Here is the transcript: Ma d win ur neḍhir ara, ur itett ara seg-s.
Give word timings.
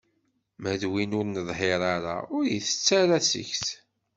Ma 0.61 0.73
d 0.81 0.83
win 0.91 1.15
ur 1.19 1.25
neḍhir 1.27 1.81
ara, 1.95 2.15
ur 2.35 2.43
itett 2.57 2.87
ara 3.01 3.17
seg-s. 3.29 3.65